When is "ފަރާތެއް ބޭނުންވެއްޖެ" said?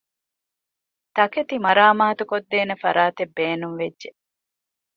2.83-4.09